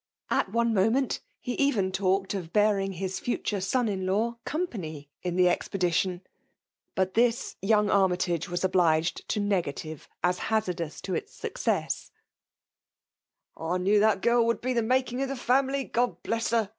[0.31, 5.35] At one moment, he even talked of bearing his fhtore son in law company in
[5.35, 6.23] the expedition;
[6.95, 7.03] VOL.
[7.03, 7.05] r.
[7.05, 7.13] ^ 90 PKMALB DOMIKATIOK.
[7.13, 12.11] but ihis, yoatig Army ti^ was obliged to nega tive a$ hazardous to its success."
[13.55, 16.69] I knew that girl would be tbe making oF the family, God Uess her